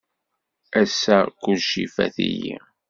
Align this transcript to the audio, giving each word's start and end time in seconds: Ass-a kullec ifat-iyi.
Ass-a 0.81 1.17
kullec 1.41 1.71
ifat-iyi. 1.83 2.55